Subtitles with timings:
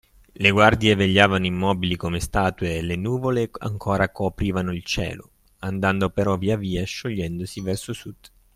[0.33, 6.39] le guardie vegliavano immobili come statue, e le nuvole ancora coprivano il cielo, andando però
[6.39, 8.17] via via sciogliendosi verso sud.